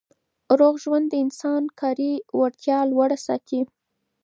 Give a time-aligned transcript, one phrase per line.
[0.59, 3.61] روغ ژوند د انسان کاري وړتیا لوړه ساتي.